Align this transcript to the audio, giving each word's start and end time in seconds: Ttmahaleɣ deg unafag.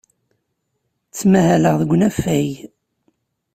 Ttmahaleɣ 1.09 1.73
deg 1.77 1.89
unafag. 1.95 2.49